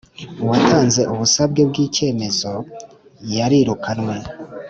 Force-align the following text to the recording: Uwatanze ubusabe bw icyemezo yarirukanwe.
Uwatanze 0.43 1.01
ubusabe 1.13 1.61
bw 1.69 1.75
icyemezo 1.85 2.51
yarirukanwe. 3.35 4.17